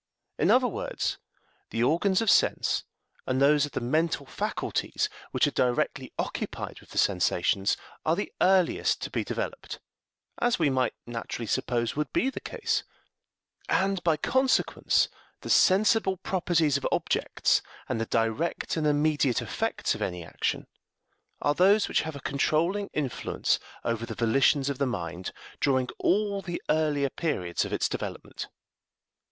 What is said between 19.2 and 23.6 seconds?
effects of any action, are those which have a controlling influence